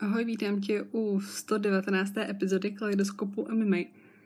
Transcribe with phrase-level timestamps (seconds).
[0.00, 2.16] Ahoj, vítám tě u 119.
[2.16, 3.76] epizody Kaleidoskopu MMA,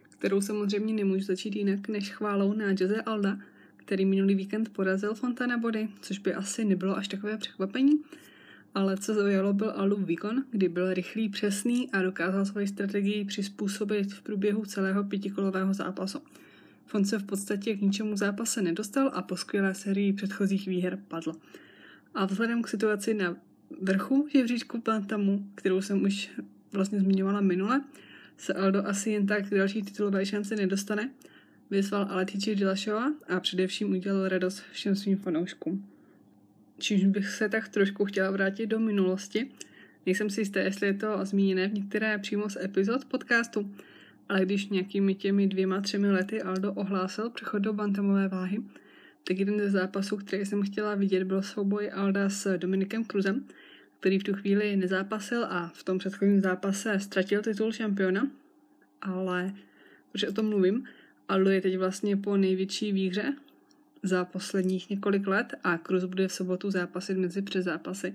[0.09, 3.39] kterou samozřejmě nemůžu začít jinak než chválou na Jose Alda,
[3.77, 8.03] který minulý víkend porazil Fontana Body, což by asi nebylo až takové překvapení,
[8.75, 14.13] ale co zaujalo byl Aldův výkon, kdy byl rychlý, přesný a dokázal svoji strategii přizpůsobit
[14.13, 16.19] v průběhu celého pětikolového zápasu.
[16.87, 21.33] Font se v podstatě k ničemu zápase nedostal a po skvělé sérii předchozích výher padl.
[22.15, 23.37] A vzhledem k situaci na
[23.83, 26.31] vrchu žebříčku Bantamu, kterou jsem už
[26.73, 27.81] vlastně zmiňovala minule,
[28.37, 31.11] se Aldo asi jen tak další titulové šance nedostane,
[31.71, 35.87] vyzval Aletiči Dilašova a především udělal radost všem svým fanouškům.
[36.79, 39.51] Čímž bych se tak trošku chtěla vrátit do minulosti.
[40.07, 43.75] Nejsem si jistá, jestli je to zmíněné v některé přímo z epizod podcastu,
[44.29, 48.63] ale když nějakými těmi dvěma, třemi lety Aldo ohlásil přechod do bantamové váhy,
[49.25, 53.45] tak jeden ze zápasů, který jsem chtěla vidět, byl souboj Alda s Dominikem Cruzem,
[54.01, 58.31] který v tu chvíli nezápasil a v tom předchozím zápase ztratil titul šampiona,
[59.03, 59.55] ale
[60.13, 60.85] protože o tom mluvím,
[61.29, 63.35] Aldo je teď vlastně po největší výhře
[64.03, 68.15] za posledních několik let a Cruz bude v sobotu zápasit mezi zápasy.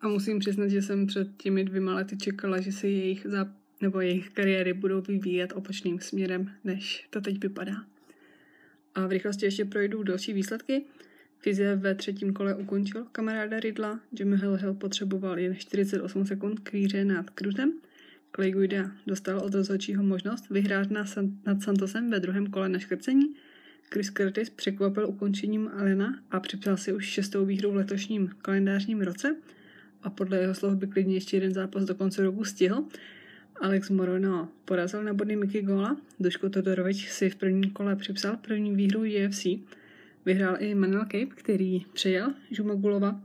[0.00, 3.26] A musím přiznat, že jsem před těmi dvěma lety čekala, že se jejich,
[3.80, 7.93] nebo jejich kariéry budou vyvíjet opačným směrem, než to teď vypadá.
[8.94, 10.84] A v rychlosti ještě projdu další výsledky.
[11.38, 16.72] Fizie ve třetím kole ukončil kamaráda Ridla, Jimmy Hill Hill potřeboval jen 48 sekund k
[16.72, 17.72] víře nad Cruzem.
[18.36, 23.34] Clay Guida dostal od rozhodčího možnost vyhrát nad Santosem ve druhém kole na škrcení.
[23.92, 29.36] Chris Curtis překvapil ukončením Alena a připsal si už šestou výhru v letošním kalendářním roce
[30.02, 32.84] a podle jeho slov by klidně ještě jeden zápas do konce roku stihl.
[33.60, 38.74] Alex Morono porazil na body Mickey Gola, Duško Todorovič si v prvním kole připsal první
[38.76, 39.46] výhru UFC.
[40.26, 43.20] Vyhrál i Manuel Cape, který přejel Žumagulova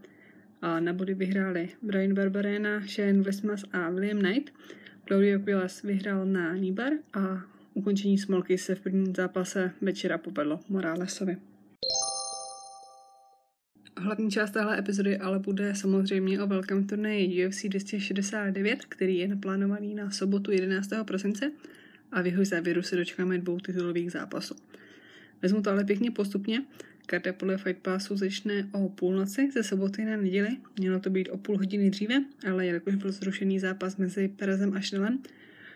[0.61, 4.53] a na body vyhráli Brian Barbarena, Shane Vlismas a William Knight.
[5.07, 7.41] Claudio Quiles vyhrál na Nibar a
[7.73, 11.48] ukončení smolky se v prvním zápase večera povedlo Moralesovi.
[13.99, 19.95] Hlavní část téhle epizody ale bude samozřejmě o velkém turnaji UFC 269, který je naplánovaný
[19.95, 20.89] na sobotu 11.
[21.07, 21.51] prosince
[22.11, 24.55] a v jeho závěru se dočkáme dvou titulových zápasů.
[25.41, 26.65] Vezmu to ale pěkně postupně.
[27.05, 30.49] Karta podle Fight Passu začne o půlnoci ze soboty na neděli.
[30.79, 34.81] Mělo to být o půl hodiny dříve, ale jelikož byl zrušený zápas mezi Perezem a
[34.81, 35.19] Schnellem,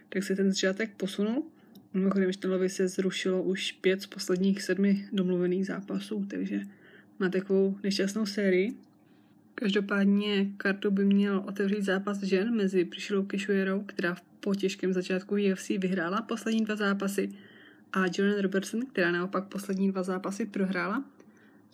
[0.09, 1.43] tak se ten začátek posunul.
[1.93, 6.61] Mimochodem Schnellovi se zrušilo už pět z posledních sedmi domluvených zápasů, takže
[7.19, 8.73] má takovou nešťastnou sérii.
[9.55, 15.69] Každopádně kartu by měl otevřít zápas žen mezi Prišilou Kešujerou, která po těžkém začátku UFC
[15.69, 17.29] vyhrála poslední dva zápasy,
[17.93, 21.03] a Jordan Robertson, která naopak poslední dva zápasy prohrála.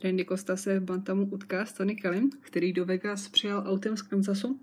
[0.03, 4.01] Randy Costa se v Bantamu utká s Tony Kellym, který do Vegas přijal autem z
[4.01, 4.59] Kansasu,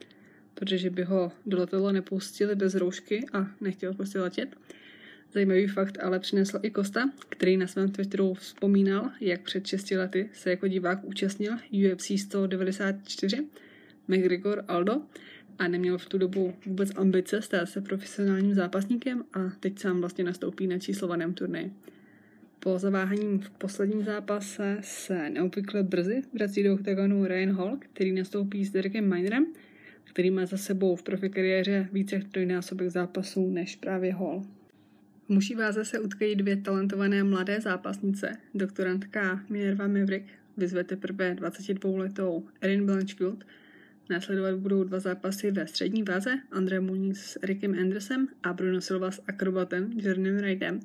[0.55, 4.57] protože by ho do letadla nepustili bez roušky a nechtěl prostě letět.
[5.33, 10.29] Zajímavý fakt ale přinesl i Costa, který na svém Twitteru vzpomínal, jak před 6 lety
[10.33, 11.53] se jako divák účastnil
[11.93, 13.47] UFC 194
[14.09, 15.03] McGregor Aldo
[15.59, 20.25] a neměl v tu dobu vůbec ambice stát se profesionálním zápasníkem a teď sám vlastně
[20.25, 21.73] nastoupí na číslovaném turnaji.
[22.61, 28.65] Po zaváhaním v posledním zápase se neobvykle brzy vrací do oktagonu Ryan Hall, který nastoupí
[28.65, 29.47] s Derekem Minerem,
[30.05, 34.45] který má za sebou v profi kariéře více trojnásobek zápasů než právě Hall.
[35.27, 38.37] V muší váze se utkají dvě talentované mladé zápasnice.
[38.55, 40.27] Doktorantka Minerva Maverick
[40.57, 43.45] vyzve teprve 22-letou Erin Blanchfield,
[44.11, 49.11] Následovat budou dva zápasy ve střední váze, André Muniz s Erikem Andersem a Bruno Silva
[49.11, 50.81] s akrobatem Jordanem Wrightem.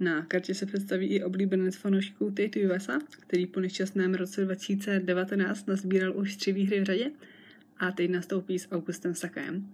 [0.00, 6.16] Na kartě se představí i oblíbenec fanoušků Tate USA, který po nešťastném roce 2019 nazbíral
[6.16, 7.10] už tři výhry v řadě
[7.78, 9.66] a teď nastoupí s Augustem Sakajem.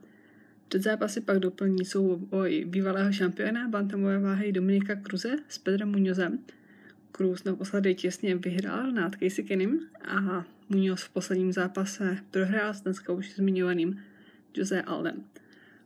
[0.69, 6.38] Před zápasy pak doplní souboj bývalého šampiona bantamové váhy Dominika Kruze s Pedrem Muñozem.
[7.12, 13.12] Cruz naposledy těsně vyhrál nad Casey Kenem a Muñoz v posledním zápase prohrál s dneska
[13.12, 14.00] už zmiňovaným
[14.55, 15.25] Jose Aldem.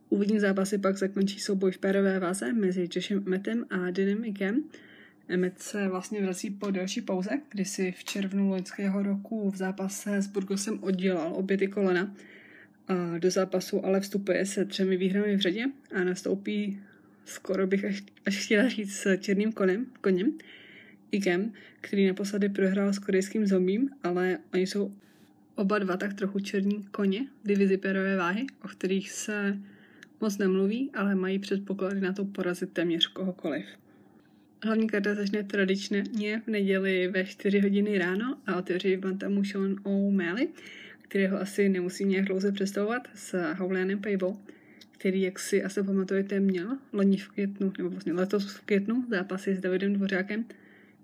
[0.09, 4.63] Úvodní zápasy pak zakončí souboj v pérové váze mezi Joshem Metem a Dynem Ikem.
[5.27, 10.21] Emmet se vlastně vrací po další pauze, kdy si v červnu loňského roku v zápase
[10.21, 12.15] s Burgosem oddělal obě ty kolena.
[13.19, 15.65] Do zápasu ale vstupuje se třemi výhrami v řadě
[15.95, 16.79] a nastoupí
[17.25, 20.33] skoro bych až, až chtěla říct s černým konem, koněm,
[21.11, 24.93] Igem, který naposledy prohrál s korejským zombím, ale oni jsou
[25.55, 29.57] oba dva tak trochu černí koně divizi perové váhy, o kterých se
[30.21, 33.65] moc nemluví, ale mají předpoklady na to porazit téměř kohokoliv.
[34.63, 36.03] Hlavní karta začne tradičně
[36.45, 40.47] v neděli ve 4 hodiny ráno a otevří v Bantamu Sean O'Malley,
[41.11, 44.39] kterého asi nemusím nějak dlouze představovat, s Haulianem Pejvou,
[44.91, 49.55] který, jak si asi pamatujete, měl loni v květnu, nebo vlastně letos v květnu, zápasy
[49.55, 50.45] s Davidem Dvořákem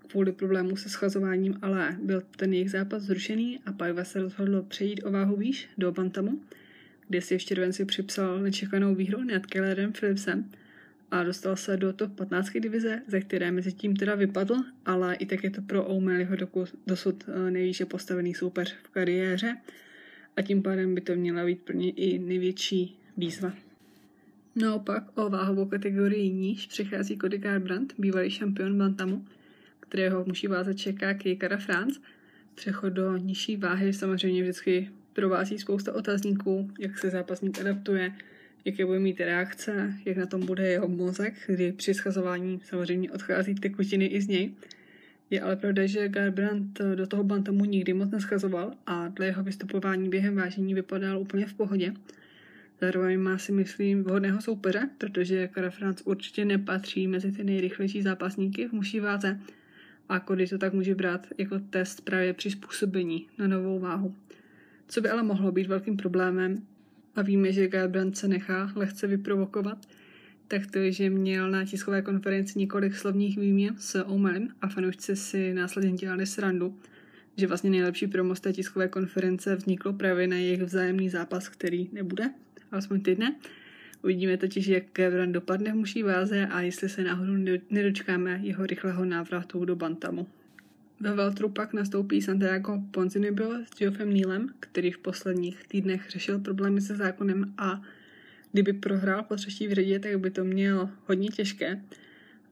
[0.06, 5.02] kvůli problému se schazováním, ale byl ten jejich zápas zrušený a Pajva se rozhodl přejít
[5.04, 6.40] o váhu výš do Bantamu,
[7.08, 10.50] kde si v červenci připsal nečekanou výhru nad Kellerem Philipsem
[11.10, 14.56] a dostal se do top 15 divize, ze které mezi tím teda vypadl,
[14.86, 16.36] ale i tak je to pro O'Malleyho
[16.86, 19.56] dosud eh, nejvýše postavený soupeř v kariéře
[20.38, 23.52] a tím pádem by to měla být pro ně i největší výzva.
[24.56, 29.26] Naopak o váhovou kategorii níž přichází Cody Garbrandt, bývalý šampion Bantamu,
[29.80, 32.00] kterého muší váze čeká Kejkara France.
[32.54, 38.12] Přechod do nižší váhy samozřejmě vždycky provází spousta otazníků, jak se zápasník adaptuje,
[38.64, 43.54] jaké bude mít reakce, jak na tom bude jeho mozek, kdy při schazování samozřejmě odchází
[43.54, 44.54] tekutiny i z něj.
[45.30, 50.08] Je ale pravda, že Garbrandt do toho bantamu nikdy moc neschazoval a dle jeho vystupování
[50.08, 51.94] během vážení vypadal úplně v pohodě.
[52.80, 58.68] Zároveň má si myslím vhodného soupeře, protože Kara France určitě nepatří mezi ty nejrychlejší zápasníky
[58.68, 59.40] v muší váze
[60.08, 64.14] a Cody to tak může brát jako test právě přizpůsobení na novou váhu.
[64.88, 66.62] Co by ale mohlo být velkým problémem,
[67.16, 69.88] a víme, že Garbrandt se nechá lehce vyprovokovat,
[70.48, 75.54] tak to že měl na tiskové konferenci několik slovních výměn s Omelem a fanoušci si
[75.54, 76.78] následně dělali srandu,
[77.36, 81.88] že vlastně nejlepší promo z té tiskové konference vzniklo právě na jejich vzájemný zápas, který
[81.92, 82.30] nebude,
[82.72, 83.36] alespoň týdne.
[84.04, 89.04] Uvidíme totiž, jak Garbrandt dopadne v muší váze a jestli se náhodou nedočkáme jeho rychlého
[89.04, 90.26] návratu do Bantamu.
[91.00, 96.80] Ve Veltru pak nastoupí Santiago Ponzinibbio s Geoffem Nealem, který v posledních týdnech řešil problémy
[96.80, 97.82] se zákonem a
[98.52, 101.82] kdyby prohrál po třetí v řadě, tak by to měl hodně těžké.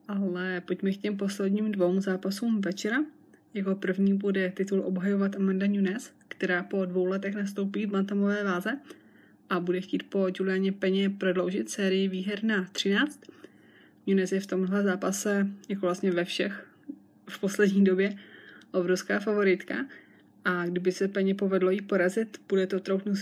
[0.08, 3.04] Ale pojďme k těm posledním dvou zápasům večera.
[3.54, 8.78] Jeho první bude titul obhajovat Amanda Nunes, která po dvou letech nastoupí v bantamové váze
[9.50, 13.20] a bude chtít po Julianě Peně prodloužit sérii výher na 13.
[14.06, 16.66] Nunes je v tomhle zápase, jako vlastně ve všech
[17.28, 18.16] v poslední době,
[18.72, 19.86] obrovská favoritka
[20.46, 23.14] a kdyby se Peně povedlo jí porazit, bude to trochu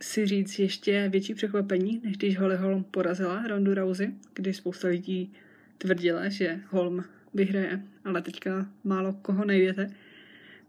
[0.00, 5.32] si říct ještě větší překvapení, než když Holly Holm porazila Rondu Rousey, kdy spousta lidí
[5.78, 9.90] tvrdila, že Holm vyhraje, ale teďka málo koho najdete,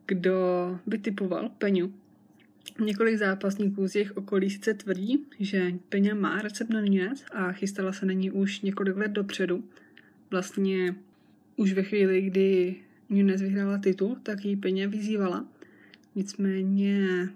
[0.05, 1.93] kdo by typoval Peňu.
[2.79, 7.93] Několik zápasníků z jejich okolí sice tvrdí, že Peňa má recept na Nunes a chystala
[7.93, 9.63] se na ní už několik let dopředu.
[10.31, 10.95] Vlastně
[11.55, 12.75] už ve chvíli, kdy
[13.09, 15.45] Nunes vyhrála titul, tak jí Peně vyzývala.
[16.15, 17.29] Nicméně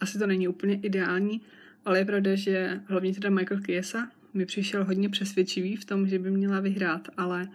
[0.00, 1.40] asi to není úplně ideální,
[1.84, 6.18] ale je pravda, že hlavně teda Michael Kiesa mi přišel hodně přesvědčivý v tom, že
[6.18, 7.48] by měla vyhrát, ale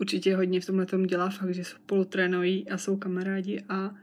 [0.00, 3.94] určitě hodně v tomhle tom dělá fakt, že spolu trénují a jsou kamarádi a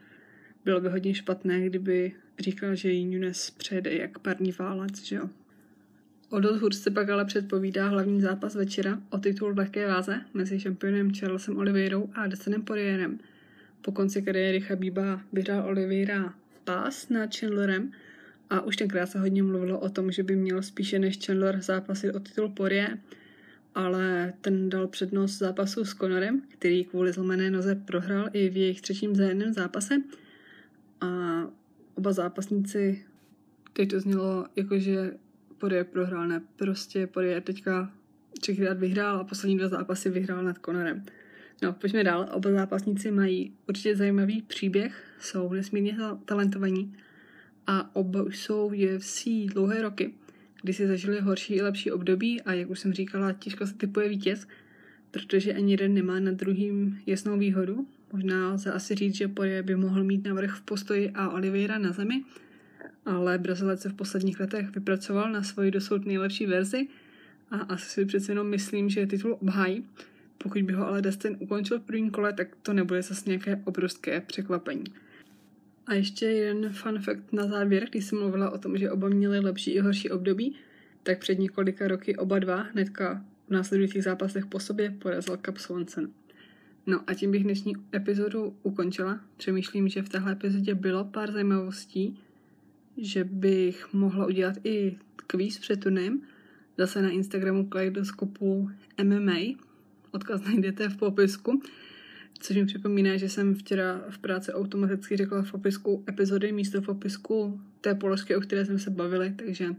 [0.66, 5.30] bylo by hodně špatné, kdyby říkal, že jí Nunes přejede jak parní válec, že jo.
[6.30, 10.60] O dost se pak ale předpovídá hlavní zápas večera o titul v lehké váze mezi
[10.60, 13.20] šampionem Charlesem Oliveirou a Dustin Poirierem.
[13.82, 16.34] Po konci kariéry Chabíba vyhrál Oliveira
[16.64, 17.92] pás nad Chandlerem
[18.50, 22.16] a už tenkrát se hodně mluvilo o tom, že by měl spíše než Chandler zápasit
[22.16, 22.98] o titul Poirier,
[23.76, 28.82] ale ten dal přednost zápasu s Conorem, který kvůli zlomené noze prohrál i v jejich
[28.82, 29.96] třetím zájemném zápase.
[31.02, 31.08] A
[31.96, 33.06] oba zápasníci,
[33.74, 35.14] teď to znělo jako, že
[35.58, 37.92] Poirier prohrál, ne, prostě Poirier teďka
[38.42, 41.06] třikrát vyhrál a poslední dva zápasy vyhrál nad Conorem.
[41.62, 42.30] No, pojďme dál.
[42.32, 46.94] Oba zápasníci mají určitě zajímavý příběh, jsou nesmírně talentovaní
[47.68, 50.14] a oba už jsou v UFC dlouhé roky,
[50.62, 54.10] kdy si zažili horší i lepší období a jak už jsem říkala, těžko se typuje
[54.10, 54.48] vítěz,
[55.12, 57.88] protože ani jeden nemá na druhým jasnou výhodu.
[58.14, 61.92] Možná se asi říct, že Poirier by mohl mít navrh v postoji a Oliveira na
[61.92, 62.24] zemi,
[63.06, 66.88] ale Brazilec se v posledních letech vypracoval na svoji dosud nejlepší verzi
[67.52, 69.86] a asi si přece jenom myslím, že titul obhájí.
[70.44, 74.22] Pokud by ho ale Dustin ukončil v prvním kole, tak to nebude zase nějaké obrovské
[74.22, 74.84] překvapení.
[75.88, 79.40] A ještě jeden fun fact na závěr, když jsem mluvila o tom, že oba měli
[79.40, 80.56] lepší i horší období,
[81.04, 86.10] tak před několika roky oba dva hnedka v následujících zápasech po sobě porazil Cap Swanson.
[86.86, 89.20] No a tím bych dnešní epizodu ukončila.
[89.38, 92.20] Přemýšlím, že v téhle epizodě bylo pár zajímavostí,
[92.98, 96.22] že bych mohla udělat i kvíz před turnajem,
[96.78, 98.70] zase na Instagramu Kaleidoskopu
[99.04, 99.38] MMA,
[100.12, 101.62] odkaz najdete v popisku,
[102.40, 106.86] což mi připomíná, že jsem včera v práci automaticky řekla v popisku epizody místo v
[106.86, 109.76] popisku té položky, o které jsme se bavili, takže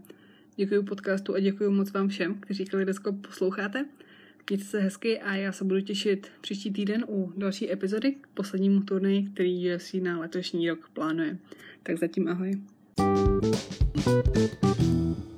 [0.55, 3.85] děkuji podcastu a děkuji moc vám všem, kteří Kaleidoskop posloucháte.
[4.49, 8.81] Mějte se hezky a já se budu těšit příští týden u další epizody k poslednímu
[8.81, 11.37] turnaji, který UFC na letošní rok plánuje.
[11.83, 12.61] Tak zatím ahoj.
[14.05, 14.35] thank
[14.79, 15.30] you